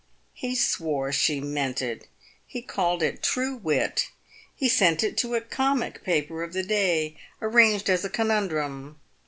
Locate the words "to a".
5.19-5.41